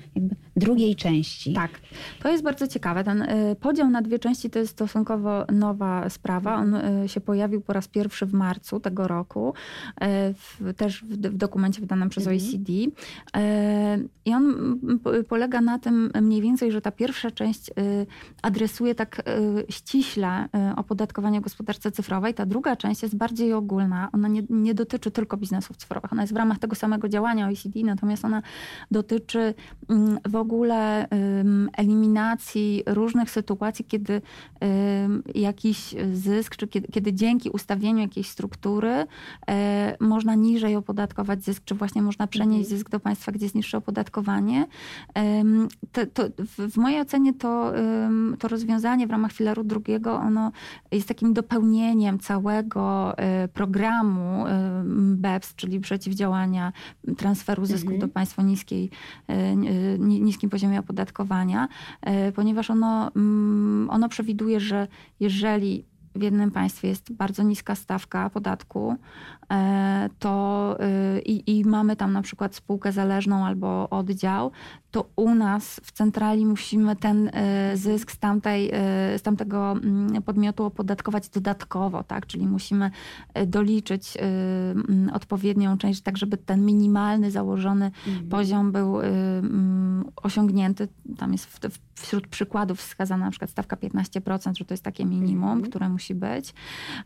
drugiej 0.56 0.96
części. 0.96 1.52
Tak, 1.52 1.70
to 2.22 2.28
jest 2.28 2.44
bardzo 2.44 2.66
ciekawe. 2.66 3.04
Ten 3.04 3.22
y, 3.22 3.56
podział 3.60 3.90
na 3.90 4.02
dwie 4.02 4.18
części 4.18 4.50
to 4.50 4.58
jest 4.58 4.72
stosunkowo 4.72 5.44
nowa 5.52 6.10
sprawa. 6.10 6.54
On 6.54 6.74
y, 6.74 7.08
się 7.08 7.20
pojawił 7.20 7.60
po 7.60 7.72
raz 7.72 7.88
pierwszy 7.88 8.26
w 8.26 8.32
marcu 8.32 8.80
tego 8.80 9.08
roku, 9.08 9.48
y, 9.48 10.04
w, 10.34 10.74
też 10.76 11.04
w, 11.04 11.08
w, 11.08 11.36
dokumencie 11.36 11.80
wydanym 11.80 12.08
przez 12.08 12.26
mhm. 12.26 12.36
OECD. 12.36 12.72
I 14.24 14.34
on 14.34 14.78
polega 15.28 15.60
na 15.60 15.78
tym 15.78 16.10
mniej 16.22 16.42
więcej, 16.42 16.72
że 16.72 16.80
ta 16.80 16.90
pierwsza 16.90 17.30
część 17.30 17.70
adresuje 18.42 18.94
tak 18.94 19.22
ściśle 19.68 20.48
opodatkowanie 20.76 21.40
gospodarce 21.40 21.90
cyfrowej. 21.90 22.34
Ta 22.34 22.46
druga 22.46 22.76
część 22.76 23.02
jest 23.02 23.16
bardziej 23.16 23.52
ogólna. 23.52 24.08
Ona 24.12 24.28
nie, 24.28 24.42
nie 24.50 24.74
dotyczy 24.74 25.10
tylko 25.10 25.36
biznesów 25.36 25.76
cyfrowych. 25.76 26.12
Ona 26.12 26.22
jest 26.22 26.32
w 26.34 26.36
ramach 26.36 26.58
tego 26.58 26.76
samego 26.76 27.08
działania 27.08 27.46
OECD, 27.46 27.80
natomiast 27.84 28.17
ona 28.24 28.42
dotyczy 28.90 29.54
mm, 29.88 30.18
w 30.28 30.36
ogóle 30.36 31.08
eliminacji 31.76 32.82
różnych 32.86 33.30
sytuacji, 33.30 33.84
kiedy 33.84 34.22
jakiś 35.34 35.94
zysk, 36.12 36.56
czy 36.56 36.68
kiedy, 36.68 36.88
kiedy 36.88 37.12
dzięki 37.12 37.50
ustawieniu 37.50 37.98
jakiejś 37.98 38.28
struktury 38.28 39.06
e, 39.48 39.96
można 40.00 40.34
niżej 40.34 40.76
opodatkować 40.76 41.44
zysk, 41.44 41.64
czy 41.64 41.74
właśnie 41.74 42.02
można 42.02 42.26
przenieść 42.26 42.64
mhm. 42.64 42.78
zysk 42.78 42.90
do 42.90 43.00
państwa, 43.00 43.32
gdzie 43.32 43.44
jest 43.44 43.54
niższe 43.54 43.78
opodatkowanie. 43.78 44.66
To, 45.92 46.06
to 46.06 46.22
w 46.48 46.76
mojej 46.76 47.00
ocenie 47.00 47.34
to, 47.34 47.72
to 48.38 48.48
rozwiązanie 48.48 49.06
w 49.06 49.10
ramach 49.10 49.32
filaru 49.32 49.64
drugiego, 49.64 50.14
ono 50.14 50.52
jest 50.92 51.08
takim 51.08 51.32
dopełnieniem 51.32 52.18
całego 52.18 53.18
e, 53.18 53.48
programu 53.48 54.44
BEPS, 55.14 55.54
czyli 55.54 55.80
przeciwdziałania 55.80 56.72
transferu 57.16 57.66
zysków 57.66 57.97
mhm. 57.98 58.08
do 58.08 58.14
państwa 58.14 58.42
niskiej, 58.42 58.90
e, 59.28 59.56
niskim 59.98 60.50
poziomie 60.50 60.80
opodatkowania, 60.80 61.68
ponieważ 62.34 62.70
ono, 62.70 63.10
mm, 63.16 63.90
ono 63.90 64.08
przewiduje, 64.08 64.60
że 64.60 64.88
jeżeli 65.20 65.84
w 66.18 66.22
jednym 66.22 66.50
państwie 66.50 66.88
jest 66.88 67.12
bardzo 67.12 67.42
niska 67.42 67.74
stawka 67.74 68.30
podatku, 68.30 68.96
e, 69.52 70.08
to 70.18 70.76
y, 71.16 71.20
i, 71.20 71.58
i, 71.58 71.64
mamy 71.64 71.96
tam 71.96 72.12
na 72.12 72.22
przykład 72.22 72.54
spółkę 72.54 72.92
zależną 72.92 73.46
albo 73.46 73.90
oddział, 73.90 74.50
to 74.90 75.10
u 75.16 75.34
nas 75.34 75.80
w 75.84 75.92
centrali 75.92 76.46
musimy 76.46 76.96
ten 76.96 77.30
e, 77.32 77.76
zysk 77.76 78.12
z, 78.12 78.18
tamtej, 78.18 78.70
e, 78.72 79.18
z 79.18 79.22
tamtego 79.22 79.72
mm, 79.72 80.22
podmiotu 80.22 80.64
opodatkować 80.64 81.28
dodatkowo, 81.28 82.02
tak? 82.02 82.26
Czyli 82.26 82.46
musimy 82.46 82.90
doliczyć 83.46 84.14
mm, 84.16 85.10
odpowiednią 85.14 85.78
część, 85.78 86.00
tak 86.00 86.18
żeby 86.18 86.36
ten 86.36 86.66
minimalny 86.66 87.30
założony 87.30 87.90
mhm. 88.06 88.28
poziom 88.28 88.72
był 88.72 89.00
mm, 89.00 90.04
osiągnięty. 90.16 90.88
Tam 91.18 91.32
jest 91.32 91.68
wśród 91.94 92.26
przykładów 92.26 92.78
wskazana 92.78 93.24
na 93.24 93.30
przykład 93.30 93.50
stawka 93.50 93.76
15%, 93.76 94.58
że 94.58 94.64
to 94.64 94.74
jest 94.74 94.84
takie 94.84 95.04
minimum, 95.04 95.50
mhm. 95.50 95.70
które 95.70 95.88
musi 95.88 96.07
być. 96.14 96.54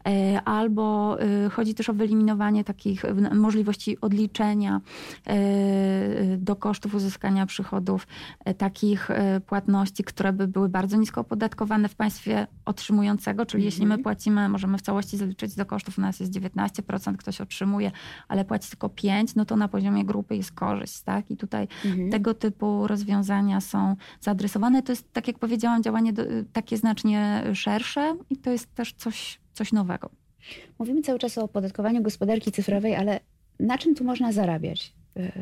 E, 0.07 0.43
albo 0.45 1.17
e, 1.21 1.49
chodzi 1.51 1.75
też 1.75 1.89
o 1.89 1.95
wyeliminowanie 1.95 2.65
takich 2.65 3.03
możliwości 3.35 4.01
odliczenia 4.01 4.81
e, 5.27 6.37
do 6.37 6.57
kosztów 6.57 6.95
uzyskania 6.95 7.47
przychodów 7.47 8.07
takich 8.59 9.09
płatności, 9.47 10.05
które 10.05 10.33
by 10.33 10.49
były 10.49 10.69
bardzo 10.69 10.97
nisko 10.97 11.21
opodatkowane 11.21 11.89
w 11.89 11.95
państwie 11.95 12.47
otrzymującego, 12.65 13.47
czyli 13.47 13.65
jeśli 13.65 13.83
my 13.87 13.95
mhm. 13.95 14.03
płacimy, 14.03 14.49
możemy 14.49 14.79
w 14.79 14.83
całości 14.83 15.17
zaliczyć 15.17 15.55
do 15.55 15.67
kosztów, 15.67 15.99
u 15.99 16.01
nas 16.01 16.21
jest 16.21 16.33
19%, 16.33 17.17
ktoś 17.17 17.41
otrzymuje, 17.41 17.91
ale 18.29 18.45
płaci 18.45 18.71
tylko 18.71 18.89
5%, 18.89 19.33
no 19.37 19.45
to 19.45 19.57
na 19.57 19.69
poziomie 19.69 20.05
grupy 20.05 20.37
jest 20.37 20.53
korzyść, 20.53 21.03
tak? 21.03 21.31
I 21.31 21.37
tutaj 21.37 21.69
mhm. 21.85 22.11
tego 22.11 22.35
typu 22.35 22.87
rozwiązania 22.87 23.61
są 23.61 23.97
zaadresowane. 24.21 24.83
To 24.83 24.93
jest, 24.93 25.13
tak 25.13 25.29
jak 25.29 25.39
powiedziałam, 25.39 25.83
działanie 25.83 26.13
do, 26.13 26.23
takie 26.53 26.77
znacznie 26.77 27.45
szersze 27.55 28.17
i 28.31 28.37
to 28.37 28.51
jest 28.51 28.67
też 28.83 28.93
coś, 28.93 29.41
coś 29.53 29.73
nowego. 29.73 30.11
Mówimy 30.79 31.03
cały 31.03 31.19
czas 31.19 31.39
o 31.39 31.45
opodatkowaniu 31.45 32.03
gospodarki 32.03 32.53
cyfrowej, 32.53 32.95
ale 32.95 33.21
na 33.61 33.79
czym 33.79 33.95
tu 33.95 34.05
można 34.05 34.33
zarabiać? 34.33 34.93
Yy, 35.17 35.33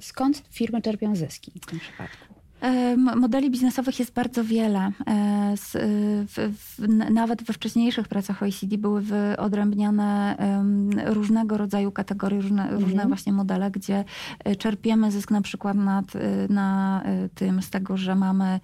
skąd 0.00 0.42
firmy 0.50 0.82
czerpią 0.82 1.16
zyski 1.16 1.60
w 1.62 1.66
tym 1.66 1.80
przypadku? 1.80 2.37
Modeli 2.96 3.50
biznesowych 3.50 3.98
jest 3.98 4.12
bardzo 4.12 4.44
wiele. 4.44 4.92
E, 5.06 5.54
w, 5.56 6.88
nawet 7.10 7.42
we 7.42 7.52
wcześniejszych 7.52 8.08
pracach 8.08 8.42
OECD 8.42 8.78
były 8.78 9.00
wyodrębniane 9.00 10.36
różnego 11.06 11.58
rodzaju 11.58 11.92
kategorie, 11.92 12.40
różne, 12.40 12.62
mhm. 12.62 12.82
różne 12.82 13.06
właśnie 13.06 13.32
modele, 13.32 13.70
gdzie 13.70 14.04
e, 14.44 14.56
czerpiemy 14.56 15.10
zysk 15.10 15.30
na 15.30 15.40
przykład 15.40 15.76
nad, 15.76 16.16
e, 16.16 16.20
na 16.52 17.02
tym 17.34 17.62
z 17.62 17.70
tego, 17.70 17.96
że 17.96 18.14
mamy 18.14 18.60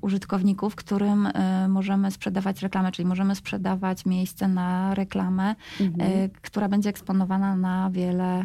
użytkowników, 0.00 0.74
którym 0.74 1.28
możemy 1.68 2.10
sprzedawać 2.10 2.62
reklamę, 2.62 2.92
czyli 2.92 3.08
możemy 3.08 3.34
sprzedawać 3.34 4.06
miejsce 4.06 4.48
na 4.48 4.94
reklamę, 4.94 5.54
mhm. 5.80 6.30
która 6.42 6.68
będzie 6.68 6.90
eksponowana 6.90 7.56
na 7.56 7.90
wiele, 7.90 8.44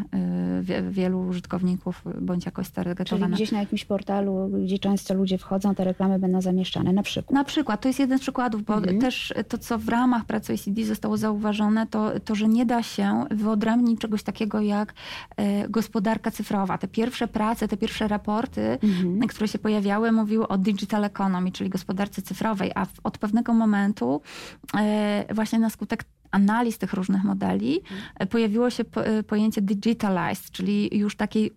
wielu 0.90 1.22
użytkowników 1.28 2.04
bądź 2.22 2.46
jakoś 2.46 2.68
stargetowana. 2.68 3.26
Czyli 3.26 3.36
gdzieś 3.36 3.52
na 3.52 3.60
jakimś 3.60 3.86
portalu 3.86 4.31
gdzie 4.64 4.80
często 4.80 5.14
ludzie 5.14 5.38
wchodzą, 5.38 5.76
te 5.76 5.84
reklamy 5.84 6.20
będą 6.20 6.42
zamieszczane, 6.42 6.94
na 6.94 7.04
przykład. 7.04 7.36
Na 7.36 7.44
przykład, 7.44 7.82
to 7.82 7.88
jest 7.88 8.00
jeden 8.00 8.18
z 8.18 8.22
przykładów, 8.22 8.64
bo 8.64 8.76
mhm. 8.78 9.00
też 9.00 9.34
to, 9.48 9.58
co 9.58 9.78
w 9.78 9.90
ramach 9.90 10.26
pracy 10.26 10.54
OECD 10.54 10.86
zostało 10.86 11.18
zauważone, 11.18 11.88
to, 11.88 12.20
to, 12.20 12.36
że 12.36 12.48
nie 12.48 12.66
da 12.66 12.84
się 12.84 13.26
wyodrębnić 13.32 14.02
czegoś 14.02 14.24
takiego 14.24 14.62
jak 14.62 14.94
e, 15.38 15.70
gospodarka 15.70 16.32
cyfrowa. 16.32 16.78
Te 16.78 16.88
pierwsze 16.88 17.28
prace, 17.28 17.68
te 17.68 17.78
pierwsze 17.78 18.08
raporty, 18.08 18.78
mhm. 18.84 19.28
które 19.28 19.48
się 19.48 19.60
pojawiały, 19.60 20.12
mówiły 20.12 20.48
o 20.48 20.58
digital 20.58 21.04
economy, 21.04 21.52
czyli 21.52 21.70
gospodarce 21.70 22.22
cyfrowej, 22.22 22.72
a 22.76 22.86
od 23.04 23.18
pewnego 23.18 23.54
momentu 23.54 24.22
e, 24.78 25.26
właśnie 25.34 25.60
na 25.60 25.70
skutek 25.70 26.04
analiz 26.32 26.78
tych 26.78 26.94
różnych 26.94 27.24
modeli 27.24 27.80
mhm. 27.80 28.28
pojawiło 28.28 28.70
się 28.70 28.84
pojęcie 29.28 29.62
digitalized, 29.62 30.52
czyli 30.52 30.98
już 30.98 31.16
takiej 31.16 31.52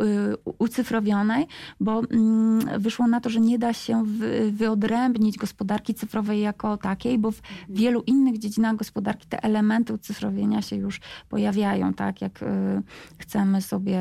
ucyfrowionej, 0.58 1.46
bo 1.80 2.02
mm, 2.10 2.80
wyszło 2.80 3.06
na 3.06 3.20
to, 3.20 3.30
że 3.30 3.40
nie 3.40 3.58
da 3.58 3.72
się 3.72 4.04
wyodrębnić 4.50 5.38
gospodarki 5.38 5.94
cyfrowej 5.94 6.40
jako 6.40 6.76
takiej, 6.76 7.18
bo 7.18 7.30
w 7.30 7.38
mhm. 7.38 7.76
wielu 7.76 8.02
innych 8.06 8.38
dziedzinach 8.38 8.76
gospodarki 8.76 9.26
te 9.26 9.44
elementy 9.44 9.92
ucyfrowienia 9.92 10.62
się 10.62 10.76
już 10.76 11.00
pojawiają, 11.28 11.94
tak 11.94 12.20
jak 12.20 12.44
chcemy 13.18 13.62
sobie 13.62 14.00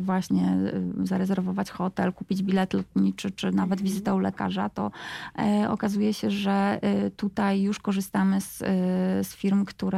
właśnie 0.00 0.56
zarezerwować 1.02 1.70
hotel, 1.70 2.12
kupić 2.12 2.42
bilet 2.42 2.72
lotniczy, 2.72 3.30
czy 3.30 3.46
nawet 3.46 3.80
mhm. 3.80 3.84
wizytę 3.84 4.14
u 4.14 4.18
lekarza, 4.18 4.68
to 4.68 4.90
e, 5.38 5.70
okazuje 5.70 6.14
się, 6.14 6.30
że 6.30 6.78
e, 6.82 7.10
tutaj 7.10 7.62
już 7.62 7.78
korzystamy 7.78 8.40
z, 8.40 8.62
e, 8.62 8.66
z 9.24 9.34
firm, 9.34 9.64
które 9.64 9.89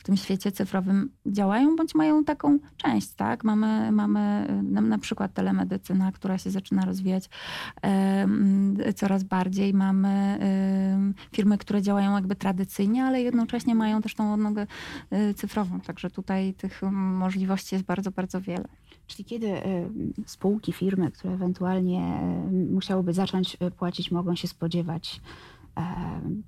w 0.00 0.02
tym 0.02 0.16
świecie 0.16 0.52
cyfrowym 0.52 1.10
działają, 1.26 1.76
bądź 1.76 1.94
mają 1.94 2.24
taką 2.24 2.58
część, 2.76 3.14
tak? 3.14 3.44
Mamy, 3.44 3.92
mamy 3.92 4.46
na, 4.62 4.80
na 4.80 4.98
przykład 4.98 5.34
telemedycyna, 5.34 6.12
która 6.12 6.38
się 6.38 6.50
zaczyna 6.50 6.84
rozwijać 6.84 7.30
e, 7.82 8.92
coraz 8.94 9.24
bardziej. 9.24 9.74
Mamy 9.74 10.38
firmy, 11.32 11.58
które 11.58 11.82
działają 11.82 12.14
jakby 12.14 12.36
tradycyjnie, 12.36 13.04
ale 13.04 13.22
jednocześnie 13.22 13.74
mają 13.74 14.02
też 14.02 14.14
tą 14.14 14.34
odnogę 14.34 14.66
e, 15.10 15.34
cyfrową. 15.34 15.80
Także 15.80 16.10
tutaj 16.10 16.54
tych 16.54 16.82
możliwości 16.92 17.74
jest 17.74 17.84
bardzo, 17.84 18.10
bardzo 18.10 18.40
wiele. 18.40 18.68
Czyli 19.06 19.24
kiedy 19.24 19.52
spółki, 20.26 20.72
firmy, 20.72 21.10
które 21.10 21.34
ewentualnie 21.34 22.20
musiałyby 22.70 23.12
zacząć 23.12 23.56
płacić, 23.76 24.10
mogą 24.10 24.36
się 24.36 24.48
spodziewać 24.48 25.20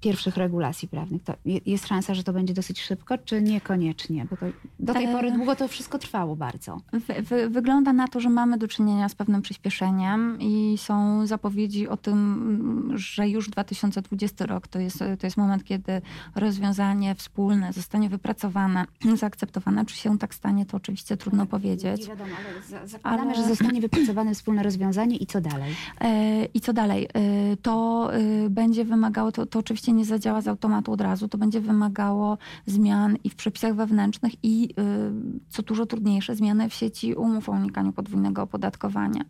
pierwszych 0.00 0.36
regulacji 0.36 0.88
prawnych. 0.88 1.22
To 1.22 1.34
jest 1.66 1.86
szansa, 1.86 2.14
że 2.14 2.24
to 2.24 2.32
będzie 2.32 2.54
dosyć 2.54 2.80
szybko, 2.80 3.18
czy 3.18 3.42
niekoniecznie? 3.42 4.26
Bo 4.30 4.36
to, 4.36 4.46
do 4.80 4.92
tej 4.92 5.08
pory 5.08 5.32
długo 5.32 5.56
to 5.56 5.68
wszystko 5.68 5.98
trwało 5.98 6.36
bardzo. 6.36 6.80
Wy, 6.92 7.22
wy, 7.22 7.48
wygląda 7.48 7.92
na 7.92 8.08
to, 8.08 8.20
że 8.20 8.28
mamy 8.28 8.58
do 8.58 8.68
czynienia 8.68 9.08
z 9.08 9.14
pewnym 9.14 9.42
przyspieszeniem 9.42 10.36
i 10.40 10.78
są 10.78 11.26
zapowiedzi 11.26 11.88
o 11.88 11.96
tym, 11.96 12.92
że 12.94 13.28
już 13.28 13.50
2020 13.50 14.46
rok 14.46 14.68
to 14.68 14.78
jest, 14.78 14.98
to 14.98 15.26
jest 15.26 15.36
moment, 15.36 15.64
kiedy 15.64 16.02
rozwiązanie 16.34 17.14
wspólne 17.14 17.72
zostanie 17.72 18.08
wypracowane, 18.08 18.84
zaakceptowane. 19.14 19.86
Czy 19.86 19.96
się 19.96 20.18
tak 20.18 20.34
stanie, 20.34 20.66
to 20.66 20.76
oczywiście 20.76 21.16
trudno 21.16 21.46
powiedzieć. 21.46 22.00
Nie 22.00 22.08
wiadomo, 22.08 22.30
ale 22.70 22.88
zakładamy, 22.88 23.22
ale... 23.22 23.34
że 23.34 23.48
zostanie 23.48 23.80
wypracowane 23.80 24.34
wspólne 24.34 24.62
rozwiązanie 24.62 25.16
i 25.16 25.26
co 25.26 25.40
dalej? 25.40 25.74
E, 26.00 26.44
I 26.44 26.60
co 26.60 26.72
dalej? 26.72 27.08
E, 27.14 27.56
to 27.56 28.08
e, 28.14 28.50
będzie 28.50 28.84
wymagało 28.84 29.21
wymagało, 29.22 29.32
to, 29.32 29.46
to 29.46 29.58
oczywiście 29.58 29.92
nie 29.92 30.04
zadziała 30.04 30.40
z 30.40 30.48
automatu 30.48 30.92
od 30.92 31.00
razu, 31.00 31.28
to 31.28 31.38
będzie 31.38 31.60
wymagało 31.60 32.38
zmian 32.66 33.16
i 33.24 33.30
w 33.30 33.34
przepisach 33.34 33.74
wewnętrznych 33.74 34.32
i 34.42 34.64
y, 34.64 35.48
co 35.48 35.62
dużo 35.62 35.86
trudniejsze, 35.86 36.36
zmiany 36.36 36.68
w 36.68 36.74
sieci 36.74 37.14
umów 37.14 37.48
o 37.48 37.52
unikaniu 37.52 37.92
podwójnego 37.92 38.42
opodatkowania. 38.42 39.24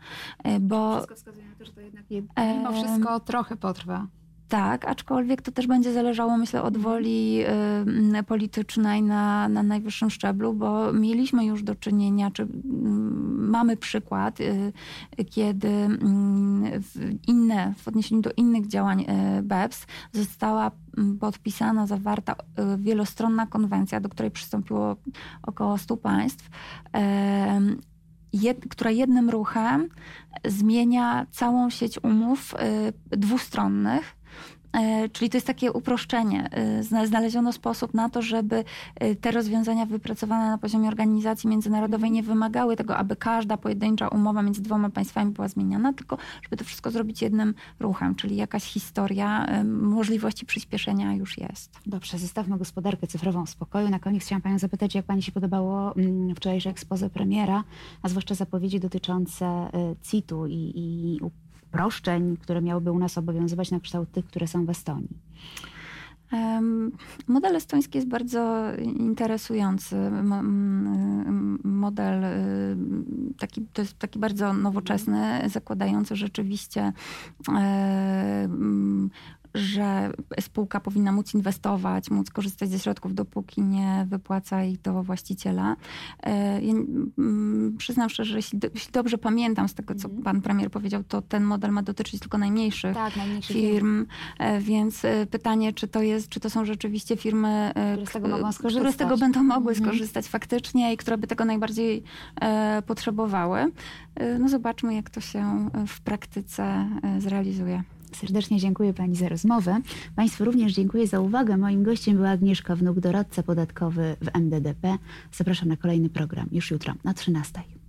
Y, 0.47 0.61
bo, 0.61 0.97
wszystko 0.97 1.15
wskazuje 1.15 1.47
na 1.47 1.55
to, 1.55 1.65
że 1.65 1.73
to 1.73 1.81
jednak 1.81 2.05
mimo 2.11 2.73
wszystko 2.73 3.21
trochę 3.21 3.57
potrwa. 3.57 4.07
Tak, 4.53 4.85
aczkolwiek 4.85 5.43
to 5.43 5.53
też 5.53 5.67
będzie 5.67 5.93
zależało, 5.93 6.39
myślę, 6.39 6.63
od 6.63 6.77
woli 6.77 7.45
y, 8.19 8.23
politycznej 8.23 9.03
na, 9.03 9.49
na 9.49 9.63
najwyższym 9.63 10.11
szczeblu, 10.11 10.55
bo 10.55 10.93
mieliśmy 10.93 11.45
już 11.47 11.63
do 11.63 11.75
czynienia, 11.75 12.31
czy 12.31 12.43
y, 12.43 12.49
mamy 13.35 13.77
przykład, 13.77 14.41
y, 14.41 14.73
kiedy 15.31 15.69
mm, 15.69 16.83
inne, 17.27 17.75
w 17.79 17.89
odniesieniu 17.89 18.23
do 18.23 18.31
innych 18.37 18.67
działań 18.67 19.01
y, 19.01 19.43
BEPS 19.43 19.87
została 20.13 20.71
mm, 20.99 21.19
podpisana, 21.19 21.87
zawarta 21.87 22.33
y, 22.33 22.37
wielostronna 22.79 23.47
konwencja, 23.47 24.01
do 24.01 24.09
której 24.09 24.31
przystąpiło 24.31 24.97
około 25.43 25.79
100 25.79 25.97
państw. 25.97 26.51
Jed, 28.33 28.67
która 28.71 28.91
jednym 28.91 29.31
ruchem 29.31 29.89
zmienia 30.45 31.27
całą 31.31 31.71
sieć 31.71 32.05
umów 32.05 32.55
y, 33.11 33.17
dwustronnych 33.17 34.22
czyli 35.13 35.31
to 35.31 35.37
jest 35.37 35.47
takie 35.47 35.73
uproszczenie. 35.73 36.49
E, 36.51 37.07
znaleziono 37.07 37.53
sposób 37.53 37.95
na 37.95 38.09
to, 38.09 38.23
żeby 38.23 38.65
e, 38.95 39.15
te 39.15 39.31
rozwiązania 39.31 39.87
wypracowane 39.87 40.51
na 40.51 40.59
poziomie 40.59 40.89
organizacji 40.89 41.49
międzynarodowej 41.49 42.11
nie 42.11 42.23
wymagały 42.23 42.77
tego, 42.77 42.97
aby 42.97 43.17
każda 43.17 43.57
pojedyncza 43.57 44.09
umowa 44.09 44.43
między 44.43 44.63
dwoma 44.63 44.91
państwami 44.91 45.33
była 45.33 45.49
zmieniana, 45.49 45.93
tylko 45.93 46.19
żeby 46.43 46.57
to 46.57 46.65
wszystko 46.65 46.91
zrobić 46.91 47.23
jednym 47.23 47.55
ruchem, 47.81 48.15
czyli 48.15 48.37
jakaś 48.37 48.65
historia 48.65 49.47
możliwości 49.65 50.47
przyspieszenia 50.47 51.15
już 51.15 51.39
jest. 51.39 51.71
Dobrze, 51.87 52.19
zostawmy 52.19 52.59
gospodarkę 52.59 53.07
cyfrową 53.07 53.47
w 53.47 53.51
spokoju. 53.51 53.89
Na 53.89 53.99
koniec 53.99 54.25
chciałam 54.25 54.43
Panią 54.43 54.59
zapytać, 54.59 54.95
jak 54.95 55.05
Pani 55.05 55.23
się 55.23 55.33
podobało 55.33 55.97
mm, 55.97 56.35
wczorajsze 56.35 56.71
ekspoze 56.71 57.11
premiera, 57.11 57.65
a 58.03 58.09
zwłaszcza 58.09 58.35
zapowiedzi 58.35 58.81
dotyczące 58.81 59.71
CIT-u 60.03 60.47
i, 60.47 60.73
i 60.75 61.21
uproszczeń, 61.73 62.37
które 62.37 62.63
miałyby 62.63 62.93
u 62.93 62.99
nas 62.99 63.19
obowiązywać 63.19 63.71
na 63.71 63.81
kształt 63.81 64.13
tych, 64.13 64.27
które 64.27 64.47
są 64.47 64.67
w 64.67 64.71
Estonii? 64.71 65.19
Model 67.29 67.57
estoński 67.57 67.99
jest 67.99 68.09
bardzo 68.09 68.73
interesujący. 68.79 69.97
Model 71.65 72.25
y, 72.25 72.77
taki, 73.39 73.67
to 73.73 73.83
jest 73.83 73.99
taki 73.99 74.19
bardzo 74.19 74.53
nowoczesny, 74.53 75.43
zakładający 75.47 76.17
rzeczywiście 76.17 76.93
że 79.55 80.13
spółka 80.41 80.81
powinna 80.81 81.13
móc 81.13 81.35
inwestować, 81.35 82.11
móc 82.11 82.31
korzystać 82.31 82.71
ze 82.71 82.79
środków, 82.79 83.15
dopóki 83.15 83.63
nie 83.63 84.07
wypłaca 84.09 84.65
ich 84.65 84.81
do 84.81 85.03
właściciela. 85.03 85.77
E, 86.23 86.63
ja 86.63 86.73
mm, 86.73 87.75
przyznam 87.79 88.09
szczerze, 88.09 88.31
że 88.31 88.39
jeśli, 88.39 88.61
jeśli 88.75 88.93
dobrze 88.93 89.19
pamiętam 89.19 89.69
z 89.69 89.75
tego, 89.75 89.95
co 89.95 90.09
mhm. 90.09 90.23
pan 90.23 90.41
premier 90.41 90.71
powiedział, 90.71 91.05
to 91.05 91.23
ten 91.23 91.45
model 91.45 91.71
ma 91.71 91.83
dotyczyć 91.83 92.21
tylko 92.21 92.39
najmniejszych, 92.39 92.95
tak, 92.95 93.17
najmniejszych 93.17 93.57
firm, 93.57 94.07
e, 94.39 94.61
więc 94.61 95.05
e, 95.05 95.27
pytanie, 95.27 95.73
czy 95.73 95.89
to 95.89 96.03
jest, 96.03 96.29
czy 96.29 96.41
to 96.41 96.51
są 96.51 96.65
rzeczywiście 96.65 97.17
firmy, 97.17 97.73
które 97.93 98.07
z 98.07 98.13
tego, 98.13 98.29
mogą 98.29 98.53
skorzystać. 98.53 98.73
które 98.73 98.93
z 98.93 98.97
tego 98.97 99.19
będą 99.19 99.43
mogły 99.43 99.73
mhm. 99.73 99.91
skorzystać 99.91 100.27
faktycznie 100.27 100.93
i 100.93 100.97
które 100.97 101.19
by 101.19 101.27
tego 101.27 101.45
najbardziej 101.45 102.03
potrzebowały. 102.87 103.73
No 104.39 104.49
zobaczmy, 104.49 104.95
jak 104.95 105.11
to 105.11 105.21
się 105.21 105.69
w 105.87 106.01
praktyce 106.01 106.89
zrealizuje. 107.19 107.83
Serdecznie 108.17 108.59
dziękuję 108.59 108.95
Pani 108.95 109.17
za 109.17 109.29
rozmowę. 109.29 109.81
Państwu 110.17 110.45
również 110.45 110.73
dziękuję 110.73 111.07
za 111.07 111.21
uwagę. 111.21 111.57
Moim 111.57 111.83
gościem 111.83 112.17
była 112.17 112.29
Agnieszka 112.29 112.77
Wnuk, 112.77 113.01
doradca 113.01 113.43
podatkowy 113.43 114.17
w 114.21 114.37
MDDP. 114.37 114.99
Zapraszam 115.33 115.69
na 115.69 115.77
kolejny 115.77 116.09
program 116.09 116.49
już 116.53 116.71
jutro 116.71 116.95
na 117.05 117.15
13. 117.15 117.82